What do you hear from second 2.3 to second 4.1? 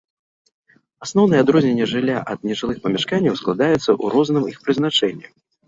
ад нежылых памяшканняў складаецца ў